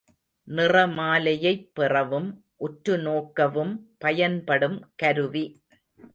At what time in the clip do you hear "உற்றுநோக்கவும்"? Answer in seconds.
2.61-3.73